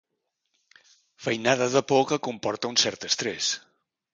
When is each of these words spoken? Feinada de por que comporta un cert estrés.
Feinada 1.25 1.67
de 1.75 1.81
por 1.91 2.01
que 2.13 2.21
comporta 2.29 2.71
un 2.73 2.81
cert 2.85 3.07
estrés. 3.11 3.53